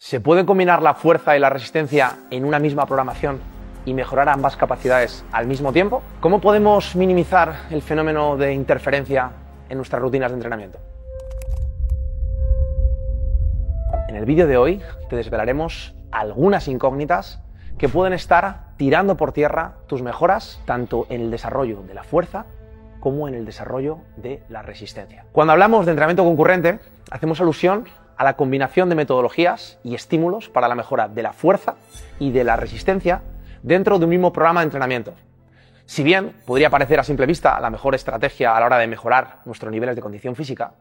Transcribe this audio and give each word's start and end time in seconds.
¿Se 0.00 0.20
puede 0.20 0.46
combinar 0.46 0.80
la 0.80 0.94
fuerza 0.94 1.36
y 1.36 1.40
la 1.40 1.50
resistencia 1.50 2.20
en 2.30 2.44
una 2.44 2.60
misma 2.60 2.86
programación 2.86 3.40
y 3.84 3.94
mejorar 3.94 4.28
ambas 4.28 4.56
capacidades 4.56 5.24
al 5.32 5.48
mismo 5.48 5.72
tiempo? 5.72 6.02
¿Cómo 6.20 6.40
podemos 6.40 6.94
minimizar 6.94 7.66
el 7.70 7.82
fenómeno 7.82 8.36
de 8.36 8.54
interferencia 8.54 9.32
en 9.68 9.76
nuestras 9.76 10.00
rutinas 10.00 10.30
de 10.30 10.36
entrenamiento? 10.36 10.78
En 14.08 14.14
el 14.14 14.24
vídeo 14.24 14.46
de 14.46 14.56
hoy 14.56 14.80
te 15.10 15.16
desvelaremos 15.16 15.96
algunas 16.12 16.68
incógnitas 16.68 17.42
que 17.76 17.88
pueden 17.88 18.12
estar 18.12 18.76
tirando 18.76 19.16
por 19.16 19.32
tierra 19.32 19.78
tus 19.88 20.00
mejoras 20.00 20.62
tanto 20.64 21.06
en 21.10 21.22
el 21.22 21.30
desarrollo 21.32 21.82
de 21.82 21.94
la 21.94 22.04
fuerza 22.04 22.46
como 23.00 23.26
en 23.26 23.34
el 23.34 23.44
desarrollo 23.44 23.98
de 24.16 24.42
la 24.48 24.62
resistencia. 24.62 25.24
Cuando 25.32 25.52
hablamos 25.52 25.86
de 25.86 25.92
entrenamiento 25.92 26.24
concurrente, 26.24 26.78
hacemos 27.10 27.40
alusión 27.40 27.86
a 28.18 28.24
la 28.24 28.34
combinación 28.34 28.88
de 28.88 28.96
metodologías 28.96 29.78
y 29.84 29.94
estímulos 29.94 30.48
para 30.48 30.68
la 30.68 30.74
mejora 30.74 31.08
de 31.08 31.22
la 31.22 31.32
fuerza 31.32 31.76
y 32.18 32.32
de 32.32 32.44
la 32.44 32.56
resistencia 32.56 33.22
dentro 33.62 33.98
de 33.98 34.04
un 34.04 34.10
mismo 34.10 34.32
programa 34.32 34.60
de 34.60 34.64
entrenamiento. 34.64 35.14
Si 35.86 36.02
bien 36.02 36.34
podría 36.44 36.68
parecer 36.68 37.00
a 37.00 37.04
simple 37.04 37.26
vista 37.26 37.58
la 37.60 37.70
mejor 37.70 37.94
estrategia 37.94 38.54
a 38.54 38.60
la 38.60 38.66
hora 38.66 38.78
de 38.78 38.88
mejorar 38.88 39.38
nuestros 39.46 39.72
niveles 39.72 39.96
de 39.96 40.02
condición 40.02 40.36
física, 40.36 40.72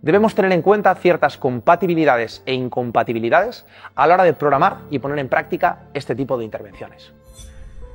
debemos 0.00 0.34
tener 0.34 0.50
en 0.52 0.62
cuenta 0.62 0.94
ciertas 0.94 1.36
compatibilidades 1.36 2.42
e 2.46 2.54
incompatibilidades 2.54 3.66
a 3.94 4.06
la 4.06 4.14
hora 4.14 4.24
de 4.24 4.32
programar 4.32 4.78
y 4.90 4.98
poner 4.98 5.18
en 5.18 5.28
práctica 5.28 5.84
este 5.94 6.16
tipo 6.16 6.38
de 6.38 6.44
intervenciones. 6.44 7.12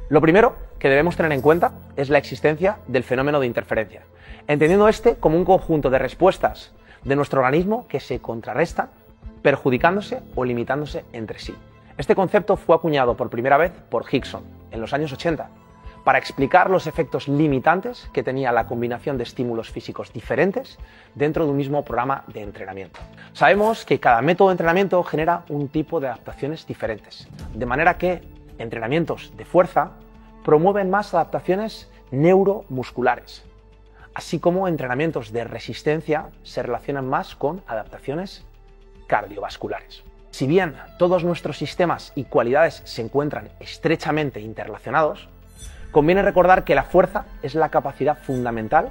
Lo 0.09 0.21
primero 0.21 0.55
que 0.79 0.89
debemos 0.89 1.17
tener 1.17 1.31
en 1.31 1.41
cuenta 1.41 1.73
es 1.95 2.09
la 2.09 2.19
existencia 2.19 2.77
del 2.87 3.03
fenómeno 3.03 3.39
de 3.39 3.47
interferencia, 3.47 4.03
entendiendo 4.47 4.87
este 4.87 5.15
como 5.15 5.37
un 5.37 5.45
conjunto 5.45 5.89
de 5.89 5.97
respuestas 5.97 6.73
de 7.03 7.15
nuestro 7.15 7.41
organismo 7.41 7.87
que 7.87 7.99
se 7.99 8.19
contrarrestan, 8.19 8.89
perjudicándose 9.41 10.21
o 10.35 10.45
limitándose 10.45 11.05
entre 11.13 11.39
sí. 11.39 11.53
Este 11.97 12.15
concepto 12.15 12.57
fue 12.57 12.75
acuñado 12.75 13.15
por 13.15 13.29
primera 13.29 13.57
vez 13.57 13.71
por 13.89 14.05
Hickson 14.11 14.43
en 14.71 14.81
los 14.81 14.93
años 14.93 15.13
80 15.13 15.49
para 16.03 16.19
explicar 16.19 16.69
los 16.69 16.87
efectos 16.87 17.27
limitantes 17.27 18.09
que 18.11 18.23
tenía 18.23 18.51
la 18.51 18.65
combinación 18.65 19.17
de 19.17 19.23
estímulos 19.23 19.71
físicos 19.71 20.11
diferentes 20.11 20.77
dentro 21.15 21.45
de 21.45 21.51
un 21.51 21.57
mismo 21.57 21.83
programa 21.83 22.23
de 22.27 22.41
entrenamiento. 22.41 22.99
Sabemos 23.33 23.85
que 23.85 23.99
cada 23.99 24.21
método 24.21 24.49
de 24.49 24.53
entrenamiento 24.53 25.01
genera 25.03 25.43
un 25.49 25.69
tipo 25.69 25.99
de 25.99 26.07
adaptaciones 26.07 26.67
diferentes, 26.67 27.27
de 27.53 27.65
manera 27.65 27.97
que 27.97 28.21
entrenamientos 28.57 29.31
de 29.37 29.45
fuerza 29.45 29.91
promueven 30.43 30.89
más 30.89 31.13
adaptaciones 31.13 31.89
neuromusculares, 32.11 33.45
así 34.15 34.39
como 34.39 34.67
entrenamientos 34.67 35.31
de 35.31 35.43
resistencia 35.43 36.29
se 36.43 36.63
relacionan 36.63 37.07
más 37.07 37.35
con 37.35 37.63
adaptaciones 37.67 38.45
cardiovasculares. 39.07 40.03
Si 40.31 40.47
bien 40.47 40.75
todos 40.97 41.23
nuestros 41.23 41.57
sistemas 41.57 42.11
y 42.15 42.23
cualidades 42.23 42.81
se 42.85 43.01
encuentran 43.01 43.49
estrechamente 43.59 44.39
interrelacionados, 44.39 45.29
conviene 45.91 46.23
recordar 46.23 46.63
que 46.63 46.75
la 46.75 46.83
fuerza 46.83 47.25
es 47.43 47.53
la 47.53 47.69
capacidad 47.69 48.17
fundamental 48.17 48.89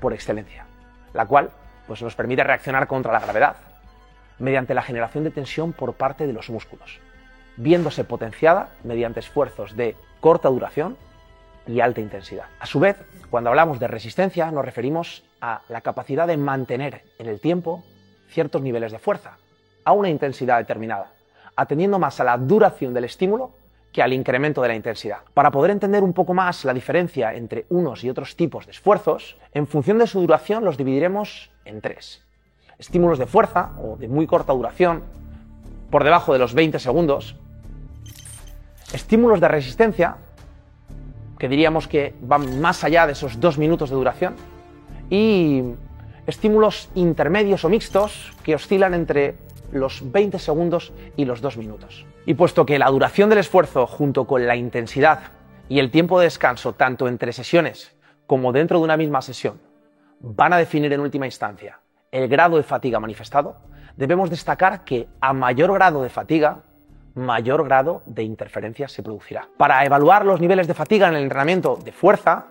por 0.00 0.12
excelencia, 0.12 0.66
la 1.14 1.26
cual 1.26 1.50
pues, 1.86 2.02
nos 2.02 2.16
permite 2.16 2.42
reaccionar 2.42 2.88
contra 2.88 3.12
la 3.12 3.20
gravedad 3.20 3.56
mediante 4.40 4.74
la 4.74 4.82
generación 4.82 5.22
de 5.22 5.30
tensión 5.30 5.72
por 5.72 5.94
parte 5.94 6.26
de 6.26 6.32
los 6.32 6.50
músculos, 6.50 6.98
viéndose 7.56 8.04
potenciada 8.04 8.70
mediante 8.82 9.20
esfuerzos 9.20 9.76
de 9.76 9.96
corta 10.20 10.48
duración 10.48 10.96
y 11.66 11.80
alta 11.80 12.00
intensidad. 12.00 12.46
A 12.58 12.66
su 12.66 12.80
vez, 12.80 12.96
cuando 13.30 13.50
hablamos 13.50 13.78
de 13.78 13.88
resistencia 13.88 14.50
nos 14.50 14.64
referimos 14.64 15.24
a 15.40 15.62
la 15.68 15.80
capacidad 15.80 16.26
de 16.26 16.36
mantener 16.36 17.02
en 17.18 17.26
el 17.26 17.40
tiempo 17.40 17.84
ciertos 18.28 18.62
niveles 18.62 18.92
de 18.92 18.98
fuerza, 18.98 19.38
a 19.84 19.92
una 19.92 20.08
intensidad 20.08 20.58
determinada, 20.58 21.12
atendiendo 21.56 21.98
más 21.98 22.20
a 22.20 22.24
la 22.24 22.36
duración 22.36 22.94
del 22.94 23.04
estímulo 23.04 23.52
que 23.92 24.02
al 24.02 24.12
incremento 24.12 24.62
de 24.62 24.68
la 24.68 24.76
intensidad. 24.76 25.18
Para 25.34 25.50
poder 25.50 25.72
entender 25.72 26.02
un 26.04 26.12
poco 26.12 26.32
más 26.32 26.64
la 26.64 26.74
diferencia 26.74 27.34
entre 27.34 27.66
unos 27.70 28.04
y 28.04 28.10
otros 28.10 28.36
tipos 28.36 28.66
de 28.66 28.72
esfuerzos, 28.72 29.36
en 29.52 29.66
función 29.66 29.98
de 29.98 30.06
su 30.06 30.20
duración 30.20 30.64
los 30.64 30.76
dividiremos 30.76 31.50
en 31.64 31.80
tres. 31.80 32.22
Estímulos 32.78 33.18
de 33.18 33.26
fuerza 33.26 33.72
o 33.82 33.96
de 33.96 34.08
muy 34.08 34.26
corta 34.26 34.52
duración, 34.52 35.02
por 35.90 36.04
debajo 36.04 36.32
de 36.32 36.38
los 36.38 36.54
20 36.54 36.78
segundos. 36.78 37.36
Estímulos 38.92 39.40
de 39.40 39.48
resistencia, 39.48 40.16
que 41.40 41.48
diríamos 41.48 41.88
que 41.88 42.14
van 42.20 42.60
más 42.60 42.84
allá 42.84 43.06
de 43.06 43.14
esos 43.14 43.40
dos 43.40 43.58
minutos 43.58 43.90
de 43.90 43.96
duración. 43.96 44.36
Y 45.08 45.62
estímulos 46.26 46.90
intermedios 46.94 47.64
o 47.64 47.68
mixtos, 47.68 48.32
que 48.44 48.54
oscilan 48.54 48.94
entre 48.94 49.34
los 49.72 50.12
20 50.12 50.38
segundos 50.38 50.92
y 51.16 51.24
los 51.24 51.40
2 51.40 51.56
minutos. 51.56 52.06
Y 52.26 52.34
puesto 52.34 52.66
que 52.66 52.78
la 52.78 52.90
duración 52.90 53.30
del 53.30 53.38
esfuerzo 53.38 53.86
junto 53.86 54.26
con 54.26 54.46
la 54.46 54.54
intensidad 54.54 55.32
y 55.68 55.78
el 55.78 55.90
tiempo 55.90 56.20
de 56.20 56.26
descanso 56.26 56.74
tanto 56.74 57.08
entre 57.08 57.32
sesiones 57.32 57.96
como 58.26 58.52
dentro 58.52 58.78
de 58.78 58.84
una 58.84 58.96
misma 58.96 59.22
sesión 59.22 59.60
van 60.20 60.52
a 60.52 60.58
definir 60.58 60.92
en 60.92 61.00
última 61.00 61.26
instancia 61.26 61.80
el 62.12 62.28
grado 62.28 62.56
de 62.56 62.62
fatiga 62.62 63.00
manifestado, 63.00 63.56
debemos 63.96 64.30
destacar 64.30 64.84
que 64.84 65.08
a 65.20 65.32
mayor 65.32 65.72
grado 65.72 66.02
de 66.02 66.08
fatiga, 66.08 66.58
mayor 67.14 67.64
grado 67.64 68.02
de 68.06 68.22
interferencia 68.22 68.88
se 68.88 69.02
producirá. 69.02 69.48
Para 69.56 69.84
evaluar 69.84 70.24
los 70.24 70.40
niveles 70.40 70.66
de 70.66 70.74
fatiga 70.74 71.08
en 71.08 71.14
el 71.14 71.22
entrenamiento 71.22 71.76
de 71.76 71.92
fuerza, 71.92 72.46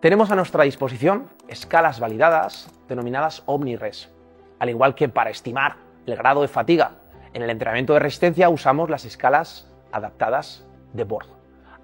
tenemos 0.00 0.30
a 0.30 0.36
nuestra 0.36 0.64
disposición 0.64 1.26
escalas 1.48 2.00
validadas 2.00 2.70
denominadas 2.88 3.42
OmniRes, 3.46 4.10
al 4.58 4.70
igual 4.70 4.94
que 4.94 5.08
para 5.08 5.30
estimar 5.30 5.76
el 6.06 6.16
grado 6.16 6.42
de 6.42 6.48
fatiga. 6.48 6.92
En 7.34 7.42
el 7.42 7.50
entrenamiento 7.50 7.92
de 7.92 8.00
resistencia 8.00 8.48
usamos 8.48 8.90
las 8.90 9.04
escalas 9.04 9.72
adaptadas 9.92 10.66
de 10.92 11.04
Borg. 11.04 11.28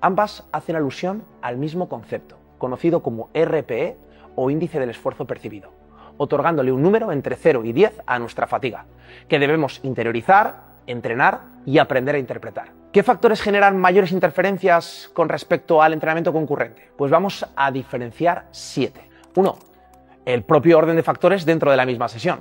Ambas 0.01 0.47
hacen 0.53 0.77
alusión 0.77 1.25
al 1.43 1.57
mismo 1.57 1.89
concepto, 1.89 2.39
conocido 2.59 3.03
como 3.03 3.31
RPE 3.35 3.97
o 4.37 4.51
índice 4.51 4.79
del 4.79 4.91
esfuerzo 4.91 5.27
percibido, 5.27 5.73
otorgándole 6.17 6.73
un 6.73 6.83
número 6.83 7.11
entre 7.13 7.37
0 7.37 7.65
y 7.65 7.73
10 7.73 8.03
a 8.07 8.19
nuestra 8.19 8.47
fatiga, 8.47 8.87
que 9.29 9.39
debemos 9.39 9.81
interiorizar, 9.83 10.68
entrenar 10.89 11.43
y 11.65 11.79
aprender 11.79 12.17
a 12.17 12.19
interpretar. 12.19 12.73
¿Qué 12.93 13.03
factores 13.03 13.43
generan 13.43 13.79
mayores 13.79 14.13
interferencias 14.13 15.11
con 15.13 15.29
respecto 15.29 15.83
al 15.83 15.93
entrenamiento 15.93 16.33
concurrente? 16.33 16.91
Pues 16.97 17.11
vamos 17.11 17.47
a 17.55 17.71
diferenciar 17.71 18.47
siete. 18.51 19.03
Uno, 19.37 19.59
el 20.25 20.43
propio 20.43 20.79
orden 20.79 20.97
de 20.97 21.03
factores 21.03 21.45
dentro 21.45 21.71
de 21.71 21.77
la 21.77 21.87
misma 21.87 22.09
sesión. 22.09 22.41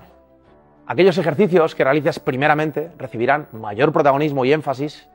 Aquellos 0.87 1.17
ejercicios 1.17 1.75
que 1.75 1.83
realices 1.83 2.19
primeramente 2.19 2.91
recibirán 2.97 3.49
mayor 3.51 3.91
protagonismo 3.91 4.45
y 4.45 4.53
énfasis 4.53 5.09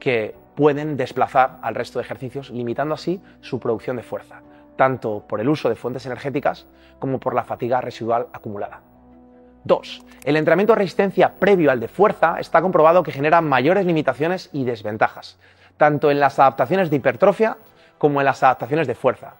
que 0.00 0.34
pueden 0.56 0.96
desplazar 0.96 1.60
al 1.62 1.76
resto 1.76 2.00
de 2.00 2.04
ejercicios, 2.04 2.50
limitando 2.50 2.94
así 2.94 3.22
su 3.40 3.60
producción 3.60 3.96
de 3.96 4.02
fuerza, 4.02 4.42
tanto 4.76 5.24
por 5.28 5.40
el 5.40 5.48
uso 5.48 5.68
de 5.68 5.76
fuentes 5.76 6.06
energéticas 6.06 6.66
como 6.98 7.20
por 7.20 7.34
la 7.34 7.44
fatiga 7.44 7.80
residual 7.80 8.26
acumulada. 8.32 8.82
2. 9.64 10.02
El 10.24 10.36
entrenamiento 10.36 10.72
de 10.72 10.78
resistencia 10.78 11.34
previo 11.38 11.70
al 11.70 11.80
de 11.80 11.88
fuerza 11.88 12.36
está 12.38 12.62
comprobado 12.62 13.02
que 13.02 13.12
genera 13.12 13.40
mayores 13.40 13.86
limitaciones 13.86 14.50
y 14.52 14.64
desventajas, 14.64 15.38
tanto 15.76 16.10
en 16.10 16.20
las 16.20 16.38
adaptaciones 16.38 16.90
de 16.90 16.96
hipertrofia 16.96 17.56
como 17.98 18.20
en 18.20 18.26
las 18.26 18.42
adaptaciones 18.42 18.86
de 18.86 18.94
fuerza. 18.94 19.34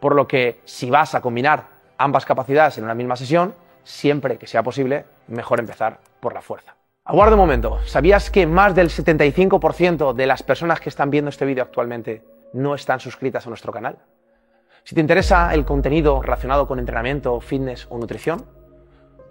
Por 0.00 0.14
lo 0.14 0.26
que 0.26 0.60
si 0.64 0.90
vas 0.90 1.14
a 1.14 1.20
combinar 1.20 1.66
ambas 1.98 2.24
capacidades 2.24 2.78
en 2.78 2.84
una 2.84 2.94
misma 2.94 3.16
sesión, 3.16 3.54
siempre 3.84 4.38
que 4.38 4.46
sea 4.46 4.62
posible, 4.62 5.04
mejor 5.28 5.60
empezar 5.60 5.98
por 6.20 6.34
la 6.34 6.42
fuerza. 6.42 6.74
Aguarda 7.04 7.34
un 7.34 7.40
momento, 7.40 7.80
¿sabías 7.84 8.30
que 8.30 8.46
más 8.46 8.74
del 8.74 8.88
75% 8.88 10.12
de 10.14 10.26
las 10.26 10.42
personas 10.42 10.80
que 10.80 10.88
están 10.88 11.10
viendo 11.10 11.30
este 11.30 11.44
vídeo 11.44 11.64
actualmente 11.64 12.22
no 12.52 12.74
están 12.74 13.00
suscritas 13.00 13.46
a 13.46 13.48
nuestro 13.48 13.72
canal? 13.72 13.98
Si 14.84 14.94
te 14.94 15.00
interesa 15.00 15.52
el 15.52 15.64
contenido 15.64 16.22
relacionado 16.22 16.66
con 16.66 16.78
entrenamiento, 16.78 17.40
fitness 17.40 17.86
o 17.90 17.98
nutrición, 17.98 18.44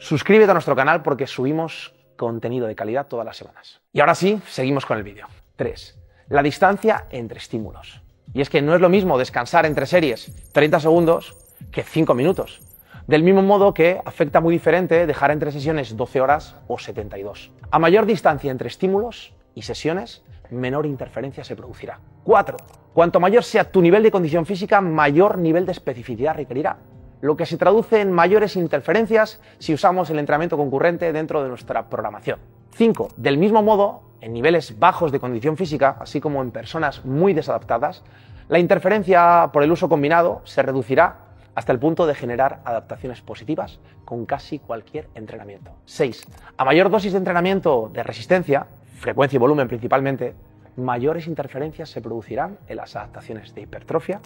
suscríbete 0.02 0.52
a 0.52 0.54
nuestro 0.54 0.76
canal 0.76 1.04
porque 1.04 1.28
subimos 1.28 1.94
contenido 2.18 2.68
de 2.68 2.76
calidad 2.76 3.08
todas 3.08 3.26
las 3.26 3.38
semanas. 3.38 3.82
Y 3.94 4.00
ahora 4.00 4.16
sí, 4.16 4.42
seguimos 4.48 4.86
con 4.86 4.98
el 4.98 5.04
vídeo. 5.04 5.28
3. 5.56 5.98
La 6.30 6.44
distancia 6.44 7.06
entre 7.12 7.38
estímulos. 7.38 8.02
Y 8.34 8.42
es 8.42 8.50
que 8.50 8.62
no 8.62 8.76
es 8.76 8.82
lo 8.82 8.90
mismo 8.90 9.18
descansar 9.18 9.66
entre 9.66 9.86
series 9.86 10.32
30 10.54 10.80
segundos 10.80 11.38
que 11.72 11.84
5 11.84 12.14
minutos. 12.14 12.62
Del 13.08 13.24
mismo 13.24 13.42
modo 13.42 13.74
que 13.74 14.02
afecta 14.04 14.42
muy 14.42 14.54
diferente 14.54 15.06
dejar 15.06 15.32
entre 15.32 15.52
sesiones 15.52 15.96
12 15.96 16.22
horas 16.22 16.56
o 16.68 16.80
72. 16.80 17.52
A 17.70 17.80
mayor 17.80 18.06
distancia 18.06 18.52
entre 18.52 18.70
estímulos, 18.70 19.34
y 19.56 19.64
sesiones, 19.64 20.24
menor 20.50 20.86
interferencia 20.86 21.44
se 21.44 21.56
producirá. 21.56 22.00
4. 22.24 22.58
Cuanto 22.94 23.20
mayor 23.20 23.44
sea 23.44 23.72
tu 23.72 23.82
nivel 23.82 24.04
de 24.04 24.12
condición 24.12 24.46
física, 24.46 24.82
mayor 24.82 25.38
nivel 25.38 25.66
de 25.66 25.72
especificidad 25.72 26.36
requerirá, 26.36 26.78
lo 27.22 27.38
que 27.38 27.46
se 27.46 27.58
traduce 27.58 28.02
en 28.02 28.12
mayores 28.12 28.56
interferencias 28.56 29.40
si 29.60 29.74
usamos 29.74 30.10
el 30.10 30.20
entrenamiento 30.20 30.58
concurrente 30.58 31.14
dentro 31.14 31.42
de 31.44 31.50
nuestra 31.50 31.90
programación. 31.90 32.40
5. 32.72 33.10
Del 33.18 33.38
mismo 33.38 33.62
modo, 33.62 34.04
en 34.22 34.34
niveles 34.34 34.80
bajos 34.80 35.12
de 35.12 35.20
condición 35.20 35.58
física, 35.58 35.98
así 36.00 36.20
como 36.20 36.42
en 36.42 36.52
personas 36.52 37.06
muy 37.06 37.34
desadaptadas, 37.34 38.04
la 38.50 38.60
interferencia 38.60 39.50
por 39.54 39.64
el 39.64 39.72
uso 39.72 39.88
combinado 39.88 40.42
se 40.46 40.62
reducirá 40.62 41.32
hasta 41.56 41.72
el 41.72 41.80
punto 41.80 42.08
de 42.08 42.16
generar 42.16 42.62
adaptaciones 42.66 43.22
positivas 43.22 43.80
con 44.06 44.26
casi 44.26 44.60
cualquier 44.60 45.10
entrenamiento. 45.16 45.72
6. 45.86 46.26
A 46.58 46.66
mayor 46.66 46.90
dosis 46.90 47.12
de 47.12 47.18
entrenamiento 47.18 47.90
de 47.94 48.04
resistencia, 48.04 48.68
frecuencia 49.00 49.38
y 49.38 49.40
volumen 49.40 49.68
principalmente, 49.68 50.34
mayores 50.78 51.28
interferencias 51.28 51.90
se 51.90 52.02
producirán 52.02 52.58
en 52.68 52.78
las 52.78 52.96
adaptaciones 52.96 53.54
de 53.54 53.62
hipertrofia, 53.62 54.22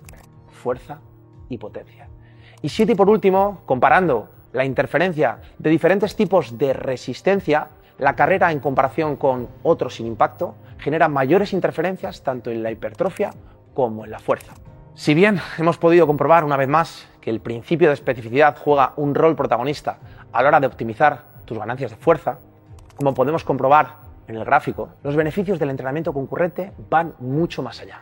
fuerza 0.49 0.99
y 1.49 1.57
potencia. 1.57 2.07
Y 2.61 2.69
7 2.69 2.93
y 2.93 2.95
por 2.95 3.09
último, 3.09 3.61
comparando 3.65 4.29
la 4.53 4.65
interferencia 4.65 5.39
de 5.59 5.69
diferentes 5.69 6.15
tipos 6.15 6.57
de 6.57 6.73
resistencia, 6.73 7.67
la 7.97 8.15
carrera 8.15 8.51
en 8.51 8.59
comparación 8.59 9.15
con 9.15 9.47
otros 9.63 9.95
sin 9.95 10.07
impacto 10.07 10.55
genera 10.77 11.07
mayores 11.07 11.53
interferencias 11.53 12.23
tanto 12.23 12.51
en 12.51 12.63
la 12.63 12.71
hipertrofia 12.71 13.31
como 13.73 14.05
en 14.05 14.11
la 14.11 14.19
fuerza. 14.19 14.53
Si 14.95 15.13
bien 15.13 15.39
hemos 15.57 15.77
podido 15.77 16.07
comprobar 16.07 16.45
una 16.45 16.57
vez 16.57 16.69
más 16.69 17.07
que 17.19 17.29
el 17.29 17.41
principio 17.41 17.89
de 17.89 17.95
especificidad 17.95 18.57
juega 18.57 18.93
un 18.95 19.13
rol 19.13 19.35
protagonista 19.35 19.97
a 20.31 20.41
la 20.41 20.47
hora 20.47 20.59
de 20.59 20.67
optimizar 20.67 21.23
tus 21.45 21.57
ganancias 21.57 21.91
de 21.91 21.97
fuerza, 21.97 22.39
como 22.95 23.13
podemos 23.13 23.43
comprobar 23.43 23.97
en 24.27 24.35
el 24.37 24.45
gráfico, 24.45 24.89
los 25.03 25.15
beneficios 25.15 25.59
del 25.59 25.69
entrenamiento 25.69 26.13
concurrente 26.13 26.71
van 26.89 27.13
mucho 27.19 27.61
más 27.61 27.81
allá. 27.81 28.01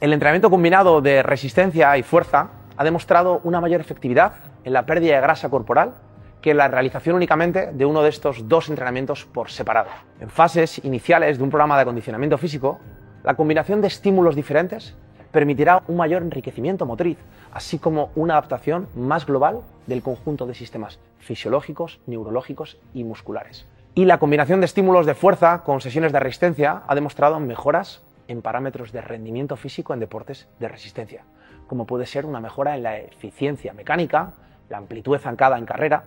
El 0.00 0.12
entrenamiento 0.12 0.50
combinado 0.50 1.00
de 1.00 1.22
resistencia 1.22 1.96
y 1.96 2.02
fuerza 2.02 2.50
ha 2.76 2.84
demostrado 2.84 3.40
una 3.44 3.60
mayor 3.60 3.80
efectividad 3.80 4.32
en 4.64 4.72
la 4.72 4.86
pérdida 4.86 5.14
de 5.14 5.20
grasa 5.20 5.48
corporal 5.48 5.94
que 6.40 6.54
la 6.54 6.68
realización 6.68 7.16
únicamente 7.16 7.72
de 7.72 7.86
uno 7.86 8.02
de 8.02 8.10
estos 8.10 8.48
dos 8.48 8.68
entrenamientos 8.68 9.24
por 9.24 9.50
separado. 9.50 9.88
En 10.20 10.28
fases 10.28 10.84
iniciales 10.84 11.38
de 11.38 11.44
un 11.44 11.50
programa 11.50 11.76
de 11.76 11.82
acondicionamiento 11.82 12.36
físico, 12.36 12.80
la 13.22 13.34
combinación 13.34 13.80
de 13.80 13.88
estímulos 13.88 14.36
diferentes 14.36 14.94
permitirá 15.32 15.82
un 15.88 15.96
mayor 15.96 16.22
enriquecimiento 16.22 16.86
motriz, 16.86 17.18
así 17.52 17.78
como 17.78 18.10
una 18.14 18.34
adaptación 18.34 18.88
más 18.94 19.26
global 19.26 19.62
del 19.86 20.02
conjunto 20.02 20.46
de 20.46 20.54
sistemas 20.54 20.98
fisiológicos, 21.18 21.98
neurológicos 22.06 22.78
y 22.92 23.04
musculares. 23.04 23.66
Y 23.94 24.04
la 24.04 24.18
combinación 24.18 24.60
de 24.60 24.66
estímulos 24.66 25.06
de 25.06 25.14
fuerza 25.14 25.62
con 25.64 25.80
sesiones 25.80 26.12
de 26.12 26.20
resistencia 26.20 26.82
ha 26.86 26.94
demostrado 26.94 27.40
mejoras 27.40 28.02
en 28.28 28.42
parámetros 28.42 28.92
de 28.92 29.00
rendimiento 29.00 29.56
físico 29.56 29.94
en 29.94 30.00
deportes 30.00 30.46
de 30.60 30.68
resistencia, 30.68 31.24
como 31.66 31.86
puede 31.86 32.06
ser 32.06 32.26
una 32.26 32.40
mejora 32.40 32.76
en 32.76 32.82
la 32.82 32.98
eficiencia 32.98 33.72
mecánica, 33.72 34.32
la 34.68 34.78
amplitud 34.78 35.18
zancada 35.18 35.58
en 35.58 35.66
carrera 35.66 36.04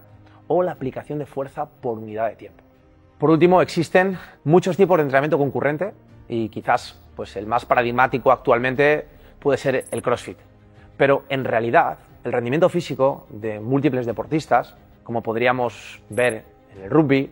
o 0.48 0.64
la 0.64 0.72
aplicación 0.72 1.20
de 1.20 1.26
fuerza 1.26 1.66
por 1.66 1.98
unidad 1.98 2.30
de 2.30 2.36
tiempo. 2.36 2.64
Por 3.18 3.30
último, 3.30 3.62
existen 3.62 4.18
muchos 4.44 4.78
tipos 4.78 4.98
de 4.98 5.04
entrenamiento 5.04 5.38
concurrente 5.38 5.94
y 6.30 6.50
quizás 6.50 7.00
pues 7.16 7.36
el 7.36 7.48
más 7.48 7.66
paradigmático 7.66 8.32
actualmente 8.32 9.08
puede 9.40 9.58
ser 9.58 9.86
el 9.92 10.02
CrossFit. 10.02 10.38
Pero 10.98 11.24
en 11.30 11.44
realidad, 11.44 11.98
el 12.24 12.32
rendimiento 12.32 12.70
físico 12.70 13.26
de 13.30 13.60
múltiples 13.60 14.06
deportistas, 14.06 14.76
como 15.04 15.24
podríamos 15.24 16.02
ver 16.10 16.44
en 16.76 16.84
el 16.84 16.90
rugby, 16.90 17.32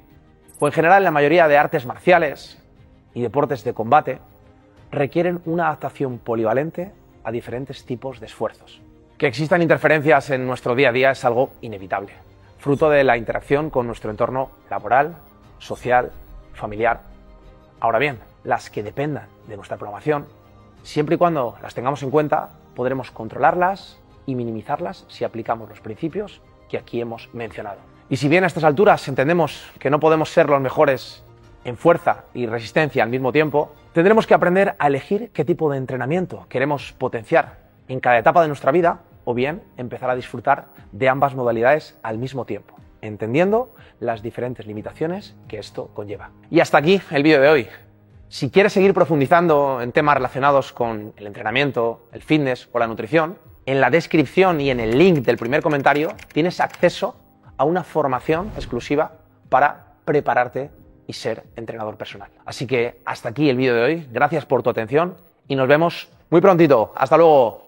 o 0.59 0.67
en 0.67 0.73
general 0.73 0.99
en 0.99 1.05
la 1.05 1.11
mayoría 1.11 1.47
de 1.47 1.57
artes 1.57 1.85
marciales 1.85 2.61
y 3.13 3.21
deportes 3.21 3.63
de 3.63 3.73
combate, 3.73 4.19
requieren 4.91 5.41
una 5.45 5.67
adaptación 5.67 6.17
polivalente 6.17 6.91
a 7.25 7.31
diferentes 7.31 7.85
tipos 7.85 8.19
de 8.19 8.27
esfuerzos. 8.27 8.81
Que 9.17 9.27
existan 9.27 9.61
interferencias 9.61 10.29
en 10.29 10.45
nuestro 10.47 10.75
día 10.75 10.89
a 10.89 10.93
día 10.93 11.11
es 11.11 11.25
algo 11.25 11.51
inevitable, 11.61 12.13
fruto 12.59 12.89
de 12.89 13.03
la 13.03 13.17
interacción 13.17 13.69
con 13.69 13.87
nuestro 13.87 14.11
entorno 14.11 14.51
laboral, 14.69 15.17
social, 15.59 16.11
familiar. 16.53 17.01
Ahora 17.79 17.99
bien, 17.99 18.19
las 18.43 18.69
que 18.69 18.83
dependan 18.83 19.27
de 19.47 19.55
nuestra 19.57 19.77
programación 19.77 20.25
Siempre 20.85 21.15
y 21.15 21.17
cuando 21.17 21.55
las 21.63 21.73
tengamos 21.73 22.03
en 22.03 22.11
cuenta, 22.11 22.51
podremos 22.75 23.09
controlarlas 23.09 23.99
y 24.27 24.35
minimizarlas 24.35 25.03
si 25.07 25.23
aplicamos 25.23 25.67
los 25.67 25.81
principios 25.81 26.41
que 26.69 26.77
aquí 26.77 27.01
hemos 27.01 27.27
mencionado. 27.33 27.79
Y 28.07 28.17
si 28.17 28.27
bien 28.27 28.43
a 28.43 28.47
estas 28.47 28.63
alturas 28.63 29.07
entendemos 29.07 29.65
que 29.79 29.89
no 29.89 29.99
podemos 29.99 30.29
ser 30.29 30.47
los 30.47 30.61
mejores 30.61 31.23
en 31.63 31.75
fuerza 31.75 32.25
y 32.35 32.45
resistencia 32.45 33.01
al 33.01 33.09
mismo 33.09 33.31
tiempo, 33.31 33.73
tendremos 33.95 34.27
que 34.27 34.33
aprender 34.33 34.75
a 34.77 34.87
elegir 34.87 35.29
qué 35.31 35.45
tipo 35.45 35.71
de 35.71 35.77
entrenamiento 35.77 36.45
queremos 36.49 36.91
potenciar 36.91 37.59
en 37.87 38.01
cada 38.01 38.19
etapa 38.19 38.41
de 38.41 38.49
nuestra 38.49 38.73
vida 38.73 38.99
o 39.23 39.33
bien 39.33 39.63
empezar 39.77 40.09
a 40.09 40.15
disfrutar 40.15 40.65
de 40.91 41.07
ambas 41.07 41.33
modalidades 41.33 41.97
al 42.03 42.17
mismo 42.17 42.43
tiempo, 42.43 42.75
entendiendo 43.01 43.73
las 44.01 44.21
diferentes 44.21 44.67
limitaciones 44.67 45.33
que 45.47 45.59
esto 45.59 45.91
conlleva. 45.93 46.31
Y 46.51 46.59
hasta 46.59 46.77
aquí 46.77 47.01
el 47.09 47.23
vídeo 47.23 47.39
de 47.39 47.47
hoy. 47.47 47.67
Si 48.27 48.49
quieres 48.49 48.73
seguir 48.73 48.93
profundizando 48.93 49.79
en 49.81 49.93
temas 49.93 50.15
relacionados 50.15 50.73
con 50.73 51.13
el 51.15 51.25
entrenamiento, 51.25 52.09
el 52.11 52.21
fitness 52.21 52.67
o 52.73 52.79
la 52.79 52.87
nutrición, 52.87 53.37
en 53.65 53.79
la 53.79 53.89
descripción 53.89 54.59
y 54.59 54.71
en 54.71 54.81
el 54.81 54.97
link 54.97 55.19
del 55.19 55.37
primer 55.37 55.61
comentario 55.61 56.11
tienes 56.33 56.59
acceso 56.59 57.15
a 57.55 57.63
una 57.63 57.85
formación 57.85 58.51
exclusiva 58.57 59.13
para 59.47 59.93
prepararte 60.03 60.69
y 61.07 61.13
ser 61.13 61.43
entrenador 61.55 61.97
personal. 61.97 62.29
Así 62.45 62.67
que 62.67 63.01
hasta 63.05 63.29
aquí 63.29 63.49
el 63.49 63.57
vídeo 63.57 63.75
de 63.75 63.81
hoy. 63.81 64.07
Gracias 64.11 64.45
por 64.45 64.63
tu 64.63 64.69
atención 64.69 65.15
y 65.47 65.55
nos 65.55 65.67
vemos 65.67 66.09
muy 66.29 66.41
prontito. 66.41 66.93
Hasta 66.95 67.17
luego. 67.17 67.64